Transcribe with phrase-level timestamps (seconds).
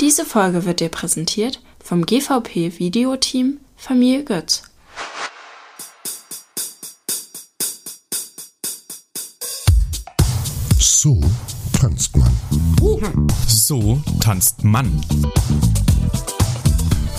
[0.00, 4.62] Diese Folge wird dir präsentiert vom GVP Videoteam Familie Götz.
[10.78, 11.20] So
[11.78, 12.34] tanzt man.
[13.46, 15.04] So tanzt man.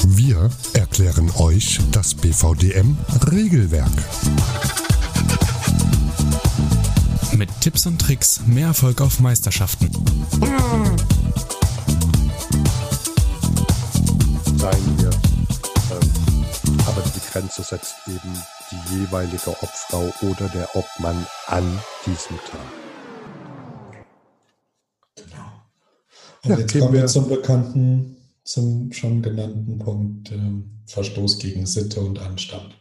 [0.08, 3.92] Wir erklären euch das BVDM-Regelwerk.
[7.38, 9.92] Mit Tipps und Tricks mehr Erfolg auf Meisterschaften.
[14.62, 15.10] Sein wir.
[15.10, 16.46] Ähm,
[16.88, 18.32] aber die Grenze setzt eben
[18.70, 22.60] die jeweilige Obfrau oder der Obmann an diesem Tag.
[26.44, 31.66] Und Ja, jetzt kommen wir wir- zum bekannten, zum schon genannten Punkt ähm, Verstoß gegen
[31.66, 32.76] Sitte und Anstand.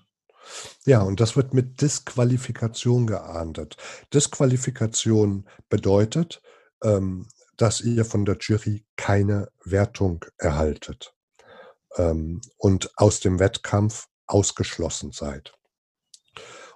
[0.85, 3.77] Ja, und das wird mit Disqualifikation geahndet.
[4.13, 6.43] Disqualifikation bedeutet,
[6.83, 11.15] ähm, dass ihr von der Jury keine Wertung erhaltet
[11.97, 15.53] ähm, und aus dem Wettkampf ausgeschlossen seid.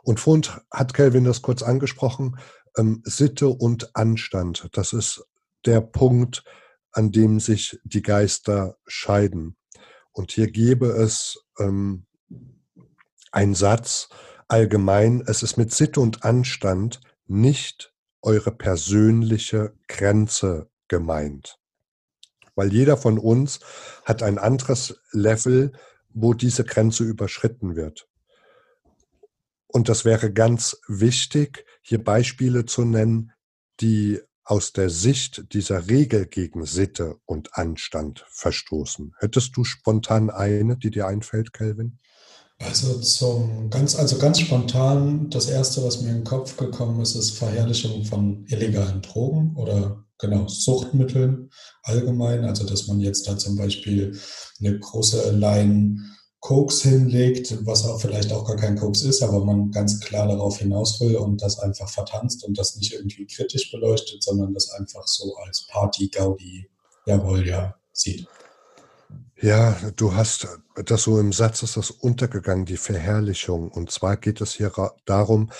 [0.02, 2.38] Und vorhin hat Kelvin das kurz angesprochen,
[2.76, 5.24] ähm, Sitte und Anstand, das ist
[5.64, 6.44] der Punkt,
[6.92, 9.56] an dem sich die Geister scheiden.
[10.12, 12.06] Und hier gäbe es ähm,
[13.32, 14.08] ein Satz
[14.48, 21.58] allgemein, es ist mit Sitte und Anstand nicht eure persönliche Grenze gemeint.
[22.54, 23.60] Weil jeder von uns
[24.04, 25.72] hat ein anderes Level,
[26.10, 28.08] wo diese Grenze überschritten wird.
[29.66, 33.32] Und das wäre ganz wichtig, hier Beispiele zu nennen,
[33.80, 39.14] die aus der Sicht dieser Regel gegen Sitte und Anstand verstoßen.
[39.18, 41.98] Hättest du spontan eine, die dir einfällt, Kelvin?
[42.58, 47.16] Also zum ganz, also ganz spontan, das erste, was mir in den Kopf gekommen ist,
[47.16, 51.50] ist Verherrlichung von illegalen Drogen oder genau Suchtmitteln
[51.82, 52.44] allgemein.
[52.44, 54.18] Also dass man jetzt da zum Beispiel
[54.60, 56.00] eine große Line
[56.40, 60.58] Koks hinlegt, was auch vielleicht auch gar kein Koks ist, aber man ganz klar darauf
[60.58, 65.06] hinaus will und das einfach vertanzt und das nicht irgendwie kritisch beleuchtet, sondern das einfach
[65.06, 66.68] so als Party, Gaudi,
[67.06, 68.28] jawohl, ja, sieht.
[69.40, 70.46] Ja, du hast
[70.84, 73.70] das so im Satz ist das untergegangen, die Verherrlichung.
[73.70, 74.72] Und zwar geht es hier
[75.06, 75.50] darum,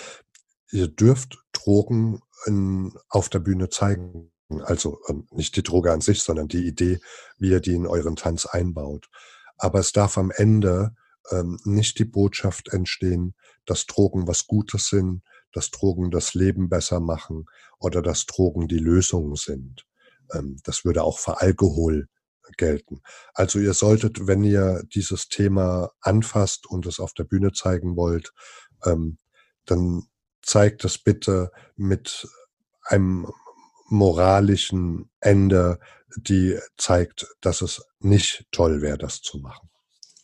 [0.70, 4.31] ihr dürft Drogen in, auf der Bühne zeigen.
[4.65, 7.00] Also ähm, nicht die Droge an sich, sondern die Idee,
[7.38, 9.09] wie ihr die in euren Tanz einbaut.
[9.56, 10.94] Aber es darf am Ende
[11.31, 13.34] ähm, nicht die Botschaft entstehen,
[13.66, 15.22] dass Drogen was Gutes sind,
[15.53, 17.47] dass Drogen das Leben besser machen
[17.78, 19.87] oder dass Drogen die Lösung sind.
[20.32, 22.09] Ähm, das würde auch für Alkohol
[22.56, 23.00] gelten.
[23.32, 28.32] Also ihr solltet, wenn ihr dieses Thema anfasst und es auf der Bühne zeigen wollt,
[28.84, 29.19] ähm,
[29.65, 30.03] dann
[30.43, 32.28] zeigt es bitte mit
[32.82, 33.32] einem
[33.86, 35.78] moralischen Ende,
[36.16, 39.68] die zeigt, dass es nicht toll wäre, das zu machen.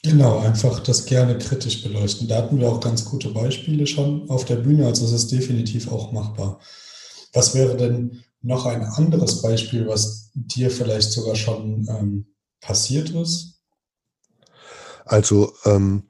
[0.02, 2.26] Genau, einfach das gerne kritisch beleuchten.
[2.26, 5.92] Da hatten wir auch ganz gute Beispiele schon auf der Bühne, also es ist definitiv
[5.92, 6.58] auch machbar.
[7.34, 12.26] Was wäre denn noch ein anderes Beispiel, was dir vielleicht sogar schon ähm,
[12.60, 13.60] passiert ist?
[15.04, 16.04] Also ähm,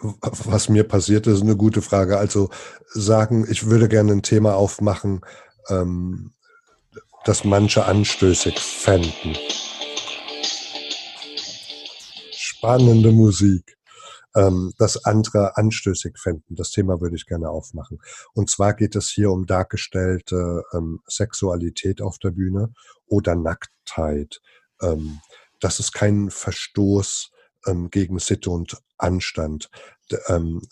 [0.00, 2.16] was mir passiert ist, eine gute Frage.
[2.16, 2.48] Also
[2.94, 5.20] sagen, ich würde gerne ein Thema aufmachen,
[5.68, 6.32] ähm,
[7.24, 9.36] das manche anstößig fänden.
[12.32, 13.76] Spannende Musik.
[14.36, 16.54] Ähm, das andere anstößig fänden.
[16.54, 17.98] Das Thema würde ich gerne aufmachen.
[18.32, 22.72] Und zwar geht es hier um dargestellte ähm, Sexualität auf der Bühne
[23.06, 24.40] oder Nacktheit.
[24.80, 25.20] Ähm,
[25.58, 27.32] das ist kein Verstoß
[27.66, 29.68] ähm, gegen Sitte und Anstand.
[30.10, 30.62] D ähm,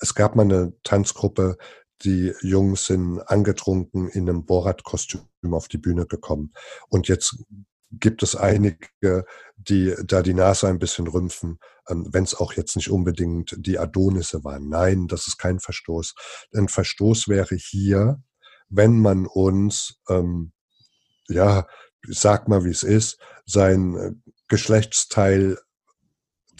[0.00, 1.56] es gab mal eine Tanzgruppe,
[2.04, 6.52] die Jungs sind angetrunken in einem Borat-Kostüm auf die Bühne gekommen.
[6.88, 7.36] Und jetzt
[7.90, 9.24] gibt es einige,
[9.56, 11.58] die da die Nase ein bisschen rümpfen,
[11.88, 14.68] ähm, wenn es auch jetzt nicht unbedingt die Adonisse waren.
[14.68, 16.14] Nein, das ist kein Verstoß.
[16.54, 18.22] Ein Verstoß wäre hier,
[18.68, 20.52] wenn man uns, ähm,
[21.28, 21.66] ja,
[22.08, 24.12] sag mal, wie es ist, sein äh,
[24.48, 25.58] Geschlechtsteil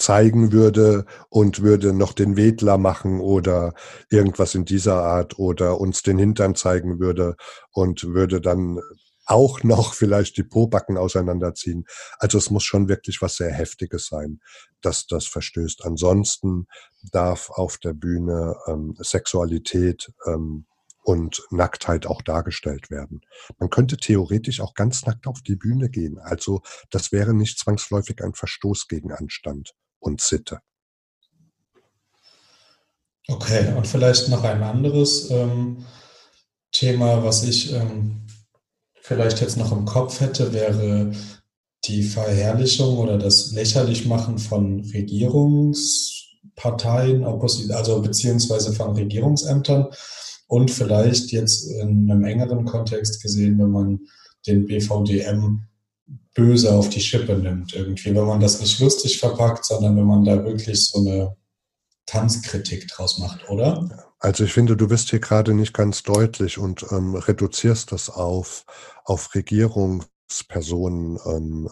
[0.03, 3.75] zeigen würde und würde noch den Wedler machen oder
[4.11, 7.37] irgendwas in dieser Art oder uns den Hintern zeigen würde
[7.71, 8.81] und würde dann
[9.27, 11.87] auch noch vielleicht die Pobacken auseinanderziehen.
[12.19, 14.41] Also es muss schon wirklich was sehr Heftiges sein,
[14.81, 15.85] dass das verstößt.
[15.85, 16.67] Ansonsten
[17.13, 20.67] darf auf der Bühne ähm, Sexualität ähm,
[21.05, 23.23] und Nacktheit auch dargestellt werden.
[23.59, 26.19] Man könnte theoretisch auch ganz nackt auf die Bühne gehen.
[26.19, 30.61] Also das wäre nicht zwangsläufig ein Verstoß gegen Anstand und Sitte.
[33.29, 35.87] Okay, und vielleicht noch ein anderes ähm,
[36.73, 38.27] Thema, was ich ähm,
[39.01, 41.13] vielleicht jetzt noch im Kopf hätte, wäre
[41.85, 49.89] die Verherrlichung oder das Lächerlichmachen von Regierungsparteien, also beziehungsweise von Regierungsämtern
[50.47, 54.01] und vielleicht jetzt in einem engeren Kontext gesehen, wenn man
[54.47, 55.63] den BVDM
[56.35, 60.25] böse auf die Schippe nimmt irgendwie, wenn man das nicht lustig verpackt, sondern wenn man
[60.25, 61.37] da wirklich so eine
[62.07, 64.13] Tanzkritik draus macht, oder?
[64.19, 68.65] Also ich finde, du bist hier gerade nicht ganz deutlich und ähm, reduzierst das auf,
[69.05, 71.19] auf Regierungspersonen.
[71.27, 71.69] Ähm,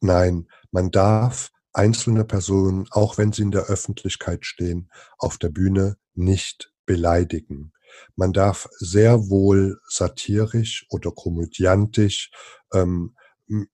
[0.00, 5.96] nein, man darf einzelne Personen, auch wenn sie in der Öffentlichkeit stehen, auf der Bühne
[6.14, 7.72] nicht beleidigen.
[8.16, 12.30] Man darf sehr wohl satirisch oder komödiantisch
[12.72, 13.14] ähm,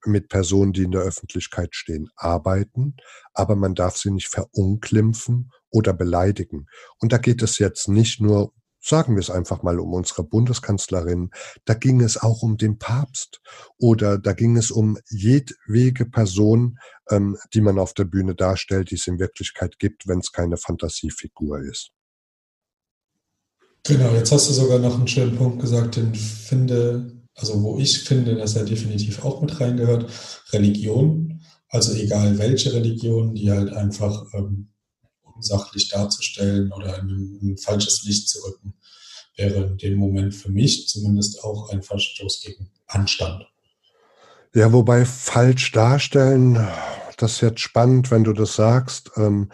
[0.05, 2.95] mit Personen, die in der Öffentlichkeit stehen, arbeiten,
[3.33, 6.67] aber man darf sie nicht verunglimpfen oder beleidigen.
[6.99, 11.29] Und da geht es jetzt nicht nur, sagen wir es einfach mal, um unsere Bundeskanzlerin,
[11.65, 13.41] da ging es auch um den Papst
[13.77, 16.79] oder da ging es um jedwege Person,
[17.09, 20.57] ähm, die man auf der Bühne darstellt, die es in Wirklichkeit gibt, wenn es keine
[20.57, 21.91] Fantasiefigur ist.
[23.83, 27.99] Genau, jetzt hast du sogar noch einen schönen Punkt gesagt, den finde also wo ich
[27.99, 30.09] finde, dass er definitiv auch mit reingehört,
[30.51, 34.69] Religion, also egal welche Religion, die halt einfach ähm,
[35.35, 38.73] unsachlich darzustellen oder in ein, falsches Licht zu rücken,
[39.35, 43.45] wäre in dem Moment für mich zumindest auch ein Verstoß gegen Anstand.
[44.55, 46.67] Ja, wobei falsch darstellen,
[47.17, 49.11] das ist jetzt spannend, wenn du das sagst.
[49.15, 49.51] Ähm,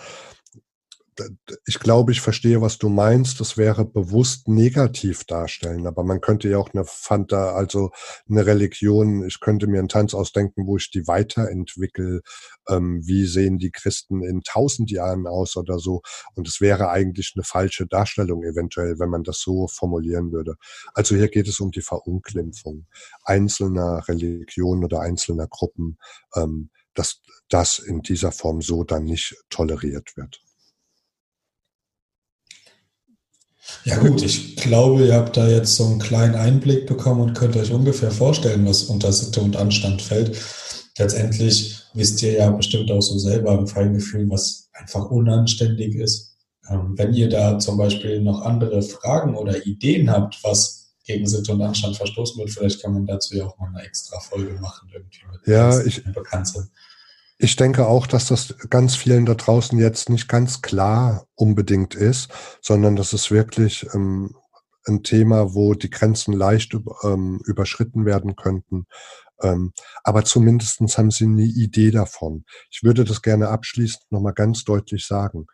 [1.65, 3.39] ich glaube, ich verstehe, was du meinst.
[3.39, 5.87] Das wäre bewusst negativ darstellen.
[5.87, 7.91] Aber man könnte ja auch eine Fanta, also
[8.29, 12.21] eine Religion, ich könnte mir einen Tanz ausdenken, wo ich die weiterentwickle.
[12.69, 16.01] Ähm, wie sehen die Christen in tausend Jahren aus oder so?
[16.35, 20.55] Und es wäre eigentlich eine falsche Darstellung eventuell, wenn man das so formulieren würde.
[20.93, 22.87] Also hier geht es um die Verunglimpfung
[23.23, 25.97] einzelner Religionen oder einzelner Gruppen,
[26.35, 30.41] ähm, dass das in dieser Form so dann nicht toleriert wird.
[33.85, 37.55] Ja gut, ich glaube, ihr habt da jetzt so einen kleinen Einblick bekommen und könnt
[37.57, 40.37] euch ungefähr vorstellen, was unter Sitte und Anstand fällt.
[40.97, 46.35] Letztendlich wisst ihr ja bestimmt auch so selber im Feingefühl, was einfach unanständig ist.
[46.69, 51.51] Ähm, wenn ihr da zum Beispiel noch andere Fragen oder Ideen habt, was gegen Sitte
[51.51, 54.89] und Anstand verstoßen wird, vielleicht kann man dazu ja auch mal eine extra Folge machen,
[54.93, 56.69] irgendwie mit ja, ich, bekannt sind.
[57.43, 62.29] Ich denke auch, dass das ganz vielen da draußen jetzt nicht ganz klar unbedingt ist,
[62.61, 64.37] sondern dass es wirklich ähm,
[64.85, 66.73] ein Thema, wo die Grenzen leicht
[67.03, 68.85] ähm, überschritten werden könnten.
[69.41, 69.73] Ähm,
[70.05, 72.45] aber zumindestens haben sie eine Idee davon.
[72.71, 75.47] Ich würde das gerne abschließend nochmal ganz deutlich sagen.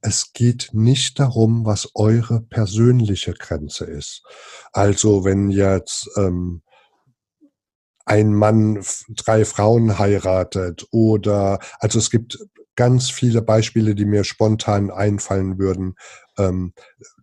[0.00, 4.24] Es geht nicht darum, was eure persönliche Grenze ist.
[4.72, 6.62] Also wenn jetzt ähm,
[8.06, 12.38] ein Mann drei Frauen heiratet oder also es gibt
[12.76, 15.96] ganz viele Beispiele, die mir spontan einfallen würden,
[16.38, 16.72] ähm,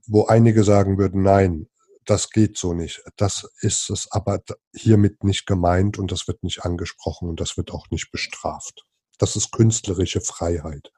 [0.06, 1.68] wo einige sagen würden, nein,
[2.06, 3.02] das geht so nicht.
[3.16, 4.42] Das ist es aber
[4.76, 8.84] hiermit nicht gemeint und das wird nicht angesprochen und das wird auch nicht bestraft.
[9.18, 10.92] Das ist künstlerische Freiheit.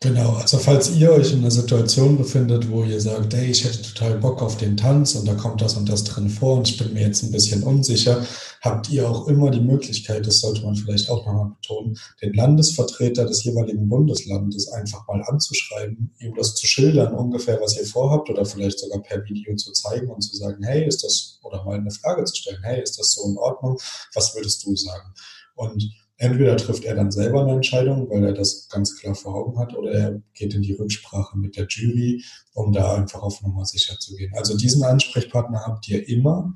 [0.00, 3.80] Genau, also falls ihr euch in einer Situation befindet, wo ihr sagt, hey, ich hätte
[3.80, 6.76] total Bock auf den Tanz und da kommt das und das drin vor und ich
[6.76, 8.22] bin mir jetzt ein bisschen unsicher,
[8.60, 13.24] habt ihr auch immer die Möglichkeit, das sollte man vielleicht auch nochmal betonen, den Landesvertreter
[13.24, 18.44] des jeweiligen Bundeslandes einfach mal anzuschreiben, ihm das zu schildern, ungefähr was ihr vorhabt oder
[18.44, 21.90] vielleicht sogar per Video zu zeigen und zu sagen, hey, ist das, oder mal eine
[21.90, 23.78] Frage zu stellen, hey, ist das so in Ordnung?
[24.12, 25.14] Was würdest du sagen?
[25.54, 29.58] Und Entweder trifft er dann selber eine Entscheidung, weil er das ganz klar vor Augen
[29.58, 33.66] hat, oder er geht in die Rücksprache mit der Jury, um da einfach auf Nummer
[33.66, 34.32] sicher zu gehen.
[34.34, 36.54] Also diesen Ansprechpartner habt ihr immer.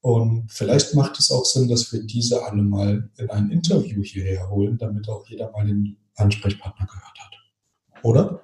[0.00, 4.48] Und vielleicht macht es auch Sinn, dass wir diese alle mal in ein Interview hierher
[4.48, 8.04] holen, damit auch jeder mal den Ansprechpartner gehört hat.
[8.04, 8.42] Oder?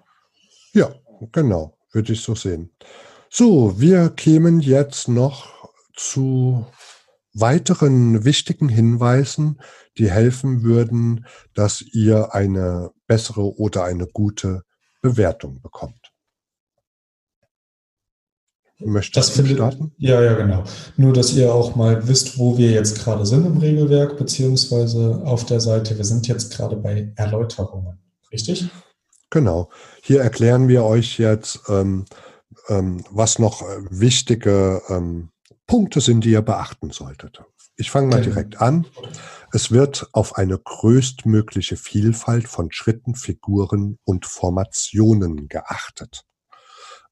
[0.73, 0.93] Ja,
[1.33, 2.71] genau, würde ich so sehen.
[3.31, 6.67] So, wir kämen jetzt noch zu
[7.39, 9.61] weiteren wichtigen Hinweisen,
[9.99, 14.63] die helfen würden, dass ihr eine bessere oder eine gute
[15.03, 16.13] Bewertung bekommt.
[18.79, 19.93] Möchtest du starten?
[19.97, 20.65] Ja, ja, genau.
[20.97, 25.47] Nur, dass ihr auch mal wisst, wo wir jetzt gerade sind im Regelwerk, beziehungsweise auf
[25.47, 25.97] der Seite.
[25.97, 27.99] Wir sind jetzt gerade bei Erläuterungen.
[28.31, 28.69] Richtig?
[29.31, 29.71] Genau.
[30.03, 32.05] Hier erklären wir euch jetzt, ähm,
[32.69, 35.31] ähm, was noch wichtige ähm,
[35.67, 37.43] Punkte sind, die ihr beachten solltet.
[37.77, 38.87] Ich fange mal direkt an.
[39.53, 46.25] Es wird auf eine größtmögliche Vielfalt von Schritten, Figuren und Formationen geachtet.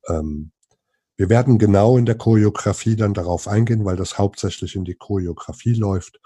[0.09, 0.53] Ähm,
[1.17, 5.75] wir werden genau in der Choreografie dann darauf eingehen, weil das hauptsächlich in die Choreografie
[5.75, 6.19] läuft.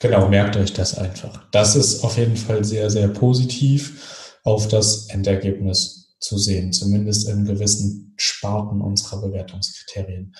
[0.00, 1.46] Genau, merkt euch das einfach.
[1.50, 7.44] Das ist auf jeden Fall sehr, sehr positiv auf das Endergebnis zu sehen, zumindest in
[7.44, 10.36] gewissen Sparten unserer Bewertungskriterien.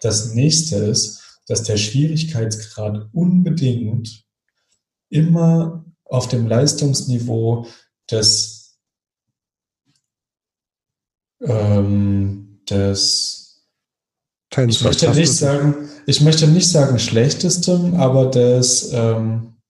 [0.00, 4.24] Das nächste ist, dass der Schwierigkeitsgrad unbedingt
[5.08, 7.66] immer auf dem Leistungsniveau
[8.10, 8.78] des,
[11.42, 13.66] ähm, des.
[14.56, 19.60] Ich möchte nicht sagen, ich möchte nicht sagen schlechtestem, aber des ähm,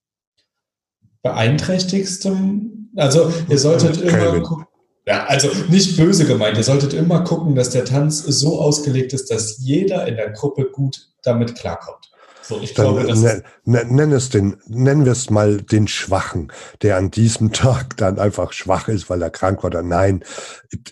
[1.23, 2.91] beeinträchtigstem.
[2.97, 4.67] Also ihr solltet immer gucken.
[5.11, 6.57] Ja, also nicht böse gemeint.
[6.57, 10.67] Ihr solltet immer gucken, dass der Tanz so ausgelegt ist, dass jeder in der Gruppe
[10.71, 12.13] gut damit klarkommt.
[12.43, 16.53] So, ich Dann glaube, das nenn, nenn es den, nennen wir es mal den Schwachen,
[16.83, 19.71] der an diesem Tag dann einfach schwach ist, weil er krank war.
[19.71, 20.23] Oder nein,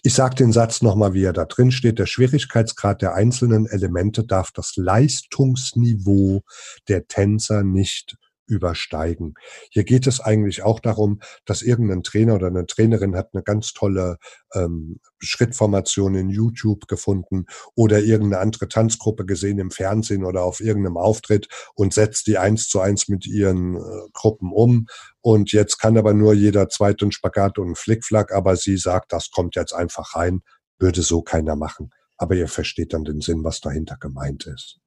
[0.03, 2.01] ich sage den Satz nochmal, wie er da drin steht.
[2.01, 6.43] Der Schwierigkeitsgrad der einzelnen Elemente darf das Leistungsniveau
[6.89, 8.17] der Tänzer nicht
[8.49, 9.35] übersteigen.
[9.71, 13.73] Hier geht es eigentlich auch darum, dass irgendein Trainer oder eine Trainerin hat eine ganz
[13.73, 14.19] tolle
[14.55, 20.97] ähm, Schrittformation in YouTube gefunden oder irgendeine andere Tanzgruppe gesehen im Fernsehen oder auf irgendeinem
[20.97, 23.81] Auftritt und setzt die eins zu eins mit ihren äh,
[24.13, 24.87] Gruppen um.
[25.21, 29.13] Und jetzt kann aber nur jeder zweite einen Spagat und einen Flickflack, aber sie sagt,
[29.13, 30.43] das kommt jetzt einfach rein,
[30.79, 31.91] würde so keiner machen.
[32.17, 34.81] Aber ihr versteht dann den Sinn, was dahinter gemeint ist.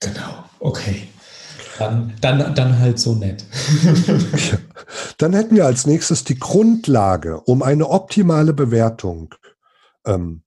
[0.00, 1.08] Genau, okay.
[1.78, 3.44] Dann, dann, dann halt so nett.
[4.50, 4.58] ja.
[5.18, 9.34] Dann hätten wir als nächstes die Grundlage, um eine optimale Bewertung
[10.06, 10.42] ähm,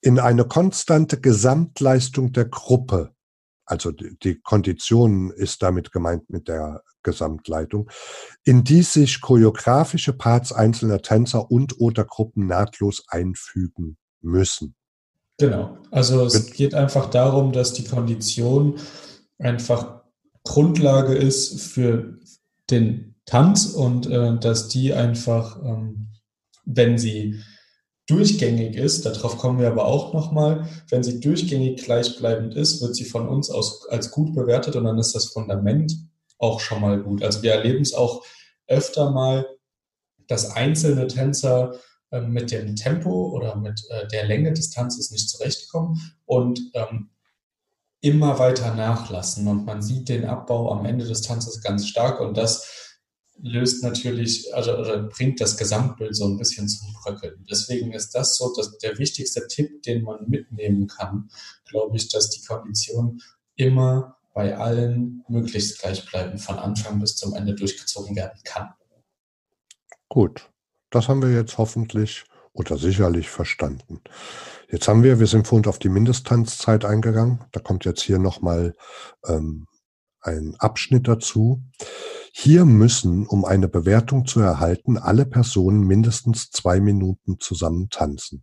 [0.00, 3.12] in eine konstante Gesamtleistung der Gruppe,
[3.64, 7.90] also die, die Kondition ist damit gemeint mit der Gesamtleitung,
[8.44, 14.74] in die sich choreografische Parts einzelner Tänzer und oder Gruppen nahtlos einfügen müssen.
[15.38, 15.78] Genau.
[15.90, 18.78] Also es geht einfach darum, dass die Kondition
[19.38, 20.02] einfach
[20.46, 22.18] Grundlage ist für
[22.70, 26.08] den Tanz und äh, dass die einfach, ähm,
[26.64, 27.40] wenn sie
[28.06, 33.04] durchgängig ist, darauf kommen wir aber auch nochmal, wenn sie durchgängig gleichbleibend ist, wird sie
[33.04, 35.92] von uns aus, als gut bewertet und dann ist das Fundament
[36.38, 37.22] auch schon mal gut.
[37.22, 38.24] Also wir erleben es auch
[38.68, 39.46] öfter mal,
[40.28, 41.78] dass einzelne Tänzer
[42.10, 47.10] äh, mit dem Tempo oder mit äh, der Länge des Tanzes nicht zurechtkommen und ähm,
[48.06, 52.36] immer weiter nachlassen und man sieht den Abbau am Ende des Tanzes ganz stark und
[52.36, 52.94] das
[53.38, 57.44] löst natürlich, also, also bringt das Gesamtbild so ein bisschen zum Bröckeln.
[57.50, 61.28] Deswegen ist das so dass der wichtigste Tipp, den man mitnehmen kann,
[61.68, 63.20] glaube ich, dass die Konditionen
[63.56, 68.68] immer bei allen möglichst gleich bleiben, von Anfang bis zum Ende durchgezogen werden kann.
[70.08, 70.48] Gut,
[70.90, 72.24] das haben wir jetzt hoffentlich
[72.56, 74.00] oder sicherlich verstanden.
[74.68, 77.44] Jetzt haben wir, wir sind vorhin auf die Mindesttanzzeit eingegangen.
[77.52, 78.74] Da kommt jetzt hier nochmal
[79.26, 79.66] ähm,
[80.20, 81.62] ein Abschnitt dazu.
[82.32, 88.42] Hier müssen, um eine Bewertung zu erhalten, alle Personen mindestens zwei Minuten zusammen tanzen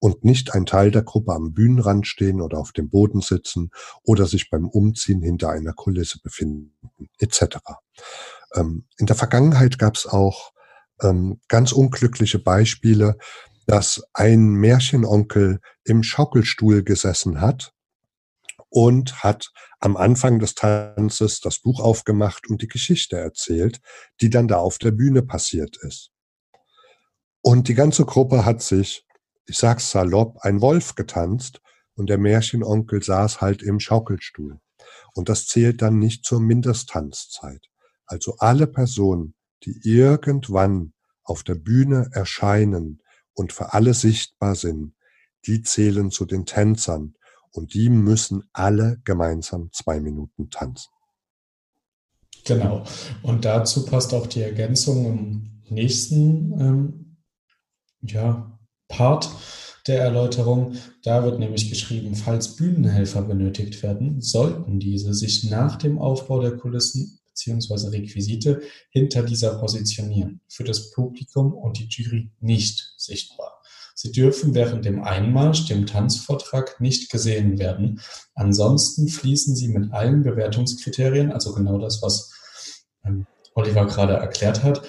[0.00, 3.70] und nicht ein Teil der Gruppe am Bühnenrand stehen oder auf dem Boden sitzen
[4.02, 6.74] oder sich beim Umziehen hinter einer Kulisse befinden,
[7.20, 7.58] etc.
[8.54, 10.51] Ähm, in der Vergangenheit gab es auch
[11.02, 13.16] ähm, ganz unglückliche Beispiele,
[13.66, 17.72] dass ein Märchenonkel im Schaukelstuhl gesessen hat
[18.68, 23.80] und hat am Anfang des Tanzes das Buch aufgemacht und die Geschichte erzählt,
[24.20, 26.10] die dann da auf der Bühne passiert ist.
[27.42, 29.04] Und die ganze Gruppe hat sich,
[29.46, 31.60] ich sag's salopp, ein Wolf getanzt
[31.94, 34.58] und der Märchenonkel saß halt im Schaukelstuhl.
[35.14, 37.68] Und das zählt dann nicht zur Mindesttanzzeit.
[38.06, 40.92] Also alle Personen, die irgendwann
[41.24, 43.02] auf der Bühne erscheinen
[43.34, 44.94] und für alle sichtbar sind,
[45.46, 47.14] die zählen zu den Tänzern
[47.52, 50.90] und die müssen alle gemeinsam zwei Minuten tanzen.
[52.44, 52.84] Genau.
[53.22, 57.16] Und dazu passt auch die Ergänzung im nächsten ähm,
[58.00, 59.30] ja, Part
[59.86, 60.74] der Erläuterung.
[61.02, 66.56] Da wird nämlich geschrieben, falls Bühnenhelfer benötigt werden, sollten diese sich nach dem Aufbau der
[66.56, 67.88] Kulissen bzw.
[67.88, 73.62] Requisite hinter dieser positionieren, für das Publikum und die Jury nicht sichtbar.
[73.94, 78.00] Sie dürfen während dem Einmarsch, dem Tanzvortrag, nicht gesehen werden.
[78.34, 82.32] Ansonsten fließen sie mit allen Bewertungskriterien, also genau das, was
[83.04, 84.82] ähm, Oliver gerade erklärt hat,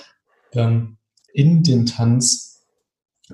[0.53, 0.97] ähm,
[1.33, 2.65] in den Tanz,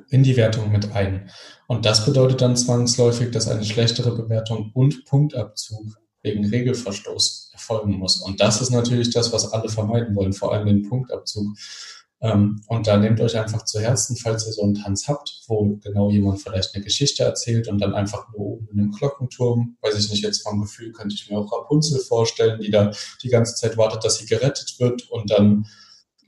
[0.09, 1.29] in die Wertung mit ein.
[1.67, 8.17] Und das bedeutet dann zwangsläufig, dass eine schlechtere Bewertung und Punktabzug wegen Regelverstoß erfolgen muss.
[8.17, 11.55] Und das ist natürlich das, was alle vermeiden wollen, vor allem den Punktabzug.
[12.21, 15.77] Ähm, und da nehmt euch einfach zu Herzen, falls ihr so einen Tanz habt, wo
[15.81, 19.97] genau jemand vielleicht eine Geschichte erzählt und dann einfach nur oben in einem Glockenturm, weiß
[19.97, 22.91] ich nicht, jetzt vom Gefühl könnte ich mir auch Rapunzel vorstellen, die da
[23.23, 25.65] die ganze Zeit wartet, dass sie gerettet wird und dann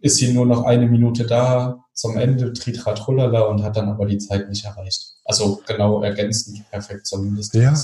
[0.02, 4.08] ist sie nur noch eine Minute da zum Ende, Tritrat Rullala und hat dann aber
[4.08, 5.14] die Zeit nicht erreicht.
[5.26, 7.54] Also genau ergänzend, perfekt zumindest.
[7.54, 7.76] Ja,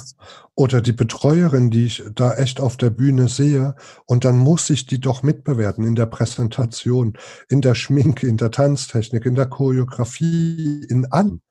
[0.55, 4.87] oder die Betreuerin, die ich da echt auf der Bühne sehe und dann muss ich
[4.87, 10.83] die doch mitbewerten in der Präsentation, in der Schminke, in der Tanztechnik, in der Choreografie,
[10.89, 11.41] in allem.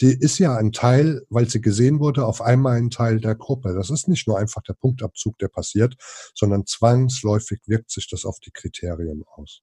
[0.00, 3.74] Die ist ja ein Teil, weil sie gesehen wurde, auf einmal ein Teil der Gruppe.
[3.74, 5.96] Das ist nicht nur einfach der Punktabzug, der passiert,
[6.34, 9.62] sondern zwangsläufig wirkt sich das auf die Kriterien aus.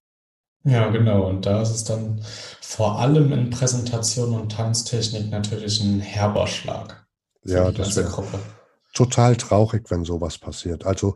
[0.63, 1.27] Ja, genau.
[1.27, 2.21] Und da ist es dann
[2.61, 7.07] vor allem in Präsentation und Tanztechnik natürlich ein herber Schlag.
[7.43, 8.11] Ja, das wäre
[8.93, 10.85] total traurig, wenn sowas passiert.
[10.85, 11.15] Also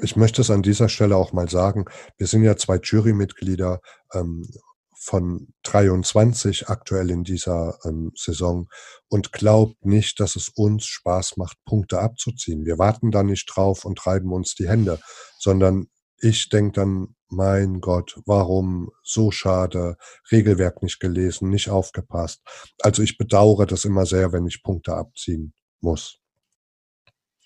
[0.00, 1.84] ich möchte es an dieser Stelle auch mal sagen,
[2.16, 3.80] wir sind ja zwei Jurymitglieder
[4.14, 4.48] ähm,
[4.96, 8.68] von 23 aktuell in dieser ähm, Saison
[9.08, 12.66] und glaubt nicht, dass es uns Spaß macht, Punkte abzuziehen.
[12.66, 15.00] Wir warten da nicht drauf und treiben uns die Hände,
[15.38, 15.86] sondern
[16.20, 19.96] ich denke dann, mein Gott, warum so schade,
[20.30, 22.42] Regelwerk nicht gelesen, nicht aufgepasst.
[22.80, 26.18] Also ich bedauere das immer sehr, wenn ich Punkte abziehen muss.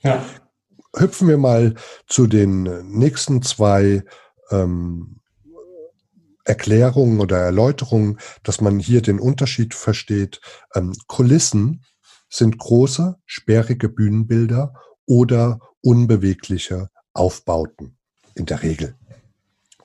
[0.01, 0.25] Ja.
[0.97, 1.75] Hüpfen wir mal
[2.07, 4.05] zu den nächsten zwei
[4.51, 5.21] ähm,
[6.45, 10.41] Erklärungen oder Erläuterungen, dass man hier den Unterschied versteht.
[10.75, 11.85] Ähm, Kulissen
[12.29, 14.75] sind große, sperrige Bühnenbilder
[15.07, 17.99] oder unbewegliche Aufbauten
[18.35, 18.97] in der Regel.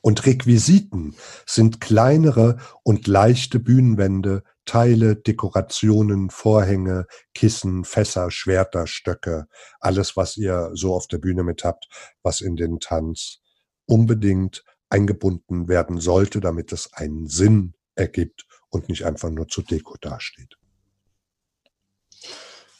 [0.02, 1.14] Und Requisiten
[1.46, 9.46] sind kleinere und leichte Bühnenwände, Teile, Dekorationen, Vorhänge, Kissen, Fässer, Schwerter, Stöcke,
[9.78, 11.88] alles, was ihr so auf der Bühne mit habt,
[12.22, 13.40] was in den Tanz
[13.86, 19.96] unbedingt eingebunden werden sollte, damit es einen Sinn ergibt und nicht einfach nur zur Deko
[20.00, 20.59] dasteht.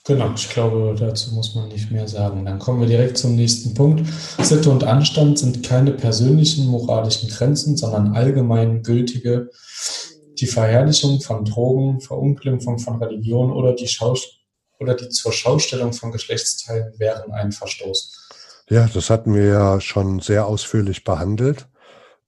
[0.07, 2.45] Genau, ich glaube, dazu muss man nicht mehr sagen.
[2.45, 4.09] Dann kommen wir direkt zum nächsten Punkt.
[4.41, 9.51] Sitte und Anstand sind keine persönlichen moralischen Grenzen, sondern allgemein gültige,
[10.39, 14.41] die Verherrlichung von Drogen, Verunglimpfung von Religion oder die, Schaus
[14.79, 18.31] oder die zur Schaustellung von Geschlechtsteilen wären ein Verstoß.
[18.71, 21.69] Ja, das hatten wir ja schon sehr ausführlich behandelt.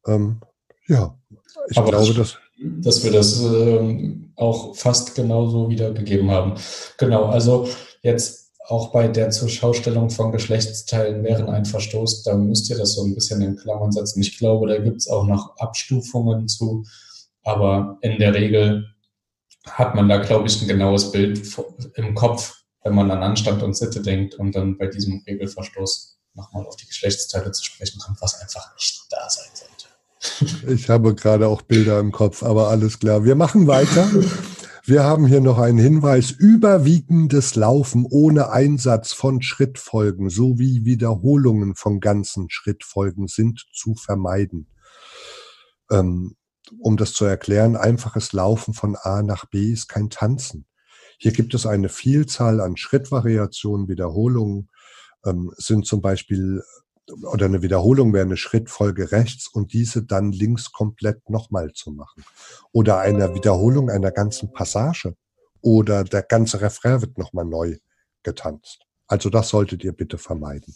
[0.06, 0.40] Ähm,
[0.86, 1.16] ja,
[1.70, 6.54] ich Aber glaube, das, dass wir das äh, auch fast genauso wiedergegeben haben.
[6.98, 7.68] Genau, also
[8.02, 13.04] jetzt auch bei der Zurschaustellung von Geschlechtsteilen wären ein Verstoß, da müsst ihr das so
[13.04, 14.20] ein bisschen in Klammern setzen.
[14.20, 16.84] Ich glaube, da gibt es auch noch Abstufungen zu,
[17.42, 18.86] aber in der Regel
[19.66, 21.42] hat man da, glaube ich, ein genaues Bild
[21.94, 26.66] im Kopf, wenn man an Anstand und Sitte denkt und dann bei diesem Regelverstoß nochmal
[26.66, 29.68] auf die Geschlechtsteile zu sprechen kommt, was einfach nicht da sein soll.
[30.68, 33.24] Ich habe gerade auch Bilder im Kopf, aber alles klar.
[33.24, 34.08] Wir machen weiter.
[34.84, 36.30] Wir haben hier noch einen Hinweis.
[36.32, 44.68] Überwiegendes Laufen ohne Einsatz von Schrittfolgen sowie Wiederholungen von ganzen Schrittfolgen sind zu vermeiden.
[45.90, 46.36] Ähm,
[46.80, 50.66] um das zu erklären, einfaches Laufen von A nach B ist kein Tanzen.
[51.18, 54.68] Hier gibt es eine Vielzahl an Schrittvariationen, Wiederholungen,
[55.24, 56.62] ähm, sind zum Beispiel
[57.10, 62.24] oder eine Wiederholung wäre eine Schrittfolge rechts und diese dann links komplett nochmal zu machen.
[62.72, 65.14] Oder eine Wiederholung einer ganzen Passage.
[65.60, 67.76] Oder der ganze Refrain wird nochmal neu
[68.22, 68.84] getanzt.
[69.06, 70.74] Also das solltet ihr bitte vermeiden.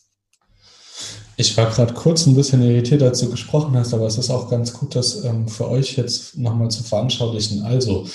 [1.36, 4.48] Ich war gerade kurz ein bisschen irritiert, als du gesprochen hast, aber es ist auch
[4.48, 7.62] ganz gut, das ähm, für euch jetzt nochmal zu veranschaulichen.
[7.62, 8.08] Also,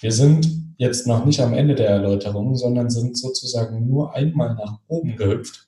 [0.00, 4.78] wir sind jetzt noch nicht am Ende der Erläuterung, sondern sind sozusagen nur einmal nach
[4.86, 5.67] oben gehüpft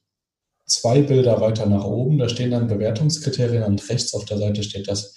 [0.71, 2.19] zwei Bilder weiter nach oben.
[2.19, 5.15] Da stehen dann Bewertungskriterien und rechts auf der Seite steht das,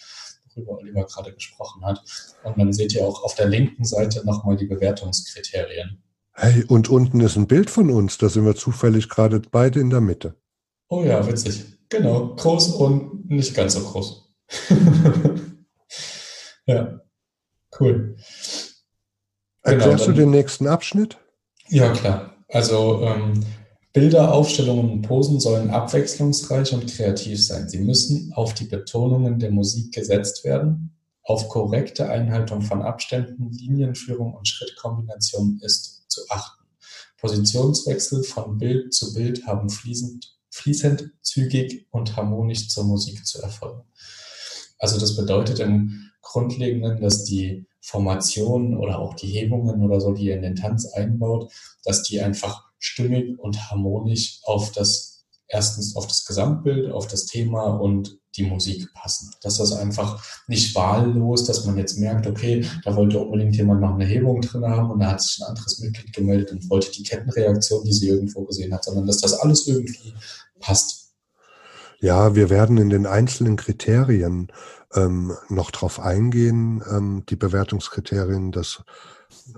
[0.56, 2.02] worüber Oliver gerade gesprochen hat.
[2.44, 6.04] Und dann seht ihr auch auf der linken Seite nochmal die Bewertungskriterien.
[6.34, 8.18] Hey, und unten ist ein Bild von uns.
[8.18, 10.36] Da sind wir zufällig gerade beide in der Mitte.
[10.90, 11.64] Oh ja, witzig.
[11.90, 14.34] Genau, groß und nicht ganz so groß.
[16.66, 17.00] ja,
[17.80, 18.16] cool.
[19.62, 21.18] Erklärst genau, du den nächsten Abschnitt?
[21.70, 22.36] Ja, klar.
[22.50, 23.46] Also ähm,
[23.94, 27.70] Bilder, Aufstellungen und Posen sollen abwechslungsreich und kreativ sein.
[27.70, 30.98] Sie müssen auf die Betonungen der Musik gesetzt werden.
[31.22, 36.64] Auf korrekte Einhaltung von Abständen, Linienführung und Schrittkombination ist zu achten.
[37.18, 43.84] Positionswechsel von Bild zu Bild haben fließend, fließend, zügig und harmonisch zur Musik zu erfolgen.
[44.80, 50.26] Also das bedeutet im Grundlegenden, dass die Formationen oder auch die Hebungen oder so, die
[50.26, 51.54] ihr in den Tanz einbaut,
[51.84, 55.14] dass die einfach stimmig und harmonisch auf das
[55.48, 59.32] erstens auf das Gesamtbild, auf das Thema und die Musik passen.
[59.44, 63.94] Dass das einfach nicht wahllos, dass man jetzt merkt, okay, da wollte unbedingt jemand noch
[63.94, 67.04] eine Hebung drin haben und da hat sich ein anderes Mitglied gemeldet und wollte die
[67.04, 70.14] Kettenreaktion, die sie irgendwo gesehen hat, sondern dass das alles irgendwie
[70.60, 71.12] passt.
[72.00, 74.52] Ja, wir werden in den einzelnen Kriterien
[74.94, 78.84] ähm, noch drauf eingehen, ähm, die Bewertungskriterien, das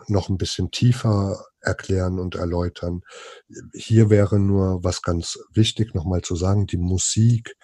[0.08, 3.02] noch ein bisschen tiefer erklären und erläutern.
[3.74, 7.56] Hier wäre nur was ganz wichtig nochmal zu sagen, die Musik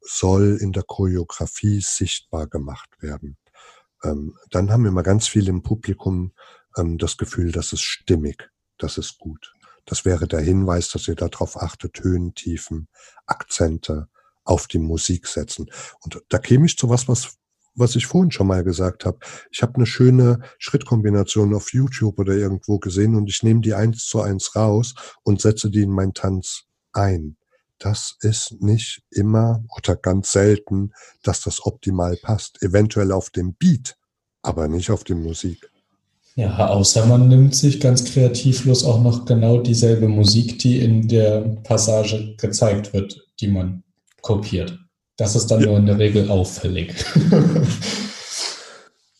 [0.00, 3.36] soll in der Choreografie sichtbar gemacht werden.
[4.02, 6.32] Ähm, dann haben immer ganz viele im Publikum
[6.76, 9.52] ähm, das Gefühl, das ist stimmig, das ist gut.
[9.84, 12.88] Das wäre der Hinweis, dass ihr darauf achtet, Höhen, Tiefen,
[13.26, 14.08] Akzente
[14.44, 15.70] auf die Musik setzen.
[16.00, 17.36] Und da käme ich zu was, was
[17.80, 19.18] was ich vorhin schon mal gesagt habe.
[19.50, 24.06] Ich habe eine schöne Schrittkombination auf YouTube oder irgendwo gesehen und ich nehme die eins
[24.06, 27.36] zu eins raus und setze die in meinen Tanz ein.
[27.78, 32.62] Das ist nicht immer oder ganz selten, dass das optimal passt.
[32.62, 33.96] Eventuell auf dem Beat,
[34.42, 35.70] aber nicht auf die Musik.
[36.36, 41.40] Ja, außer man nimmt sich ganz kreativlos auch noch genau dieselbe Musik, die in der
[41.64, 43.82] Passage gezeigt wird, die man
[44.20, 44.78] kopiert.
[45.20, 45.66] Das ist dann ja.
[45.66, 46.94] nur in der Regel auffällig.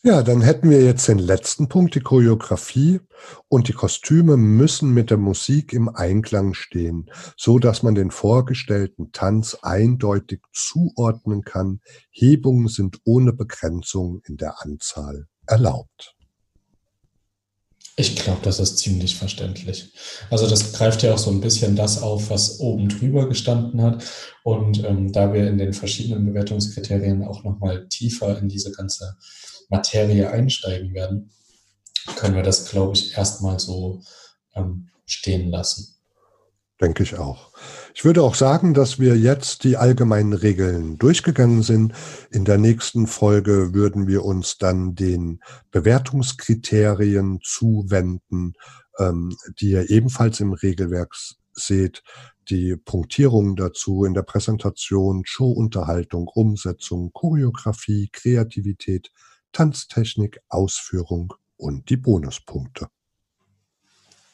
[0.03, 3.01] ja, dann hätten wir jetzt den letzten Punkt, die Choreografie.
[3.49, 9.11] Und die Kostüme müssen mit der Musik im Einklang stehen, so dass man den vorgestellten
[9.11, 11.81] Tanz eindeutig zuordnen kann.
[12.09, 16.15] Hebungen sind ohne Begrenzung in der Anzahl erlaubt.
[17.97, 19.93] Ich glaube, das ist ziemlich verständlich.
[20.29, 24.03] Also das greift ja auch so ein bisschen das auf, was oben drüber gestanden hat.
[24.43, 29.17] Und ähm, da wir in den verschiedenen Bewertungskriterien auch nochmal tiefer in diese ganze
[29.69, 31.31] Materie einsteigen werden,
[32.15, 34.01] können wir das, glaube ich, erstmal so
[34.55, 36.00] ähm, stehen lassen.
[36.81, 37.51] Denke ich auch.
[37.93, 41.93] Ich würde auch sagen, dass wir jetzt die allgemeinen Regeln durchgegangen sind.
[42.31, 48.53] In der nächsten Folge würden wir uns dann den Bewertungskriterien zuwenden,
[48.97, 51.13] ähm, die ihr ebenfalls im Regelwerk
[51.53, 52.01] seht.
[52.49, 59.11] Die Punktierungen dazu in der Präsentation, Showunterhaltung, Umsetzung, Choreografie, Kreativität,
[59.51, 62.87] Tanztechnik, Ausführung und die Bonuspunkte.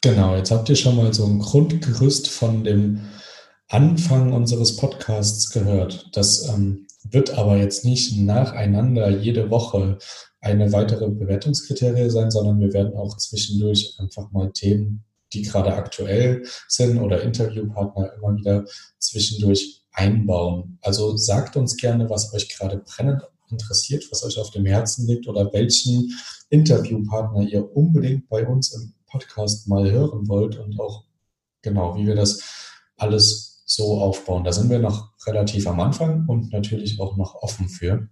[0.01, 3.01] Genau, jetzt habt ihr schon mal so ein Grundgerüst von dem
[3.67, 6.09] Anfang unseres Podcasts gehört.
[6.13, 9.97] Das ähm, wird aber jetzt nicht nacheinander jede Woche
[10.39, 16.43] eine weitere Bewertungskriterie sein, sondern wir werden auch zwischendurch einfach mal Themen, die gerade aktuell
[16.67, 18.65] sind oder Interviewpartner immer wieder
[18.99, 20.77] zwischendurch einbauen.
[20.81, 25.27] Also sagt uns gerne, was euch gerade brennend interessiert, was euch auf dem Herzen liegt
[25.27, 26.11] oder welchen
[26.49, 31.05] Interviewpartner ihr unbedingt bei uns im Podcast mal hören wollt und auch
[31.61, 32.39] genau, wie wir das
[32.97, 34.43] alles so aufbauen.
[34.43, 38.07] Da sind wir noch relativ am Anfang und natürlich auch noch offen für.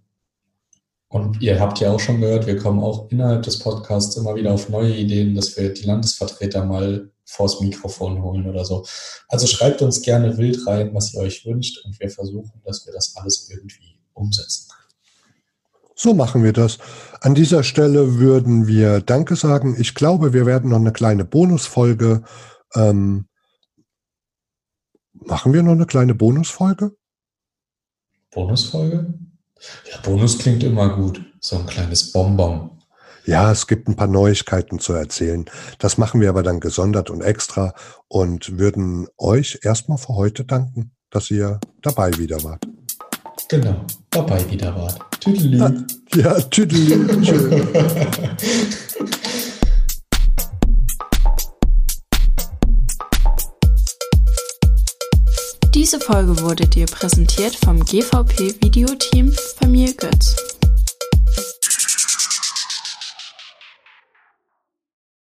[1.08, 4.52] Und ihr habt ja auch schon gehört, wir kommen auch innerhalb des Podcasts immer wieder
[4.52, 8.84] auf neue Ideen, dass wir die Landesvertreter mal vors Mikrofon holen oder so.
[9.28, 12.92] Also schreibt uns gerne wild rein, was ihr euch wünscht und wir versuchen, dass wir
[12.92, 14.68] das alles irgendwie umsetzen.
[15.96, 16.78] So machen wir das.
[17.20, 19.74] An dieser Stelle würden wir Danke sagen.
[19.78, 22.22] Ich glaube, wir werden noch eine kleine Bonusfolge
[22.74, 23.26] ähm,
[25.24, 26.92] Machen wir noch eine kleine Bonusfolge?
[28.32, 29.14] Bonusfolge?
[29.90, 31.20] Ja, Bonus klingt immer gut.
[31.40, 32.70] So ein kleines Bonbon.
[33.24, 35.46] Ja, es gibt ein paar Neuigkeiten zu erzählen.
[35.78, 37.74] Das machen wir aber dann gesondert und extra
[38.06, 42.64] und würden euch erstmal für heute danken, dass ihr dabei wieder wart.
[43.48, 45.15] Genau, dabei wieder wart.
[45.26, 45.58] Tüdelü.
[46.14, 47.08] Ja, tüdelü.
[55.74, 60.36] Diese Folge wurde dir präsentiert vom GVP Videoteam Familie Götz.